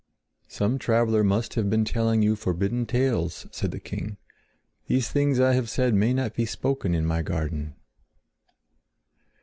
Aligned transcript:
"Some 0.47 0.79
traveler 0.79 1.23
must 1.23 1.53
have 1.53 1.69
been 1.69 1.85
telling 1.85 2.23
you 2.23 2.35
forbidden 2.35 2.87
tales," 2.87 3.45
said 3.51 3.69
the 3.69 3.79
king. 3.79 4.17
"These 4.87 5.09
things 5.11 5.39
I 5.39 5.53
have 5.53 5.69
said 5.69 5.93
may 5.93 6.11
not 6.11 6.33
be 6.33 6.47
spoken 6.47 6.95
in 6.95 7.05
my 7.05 7.21
garden." 7.21 7.75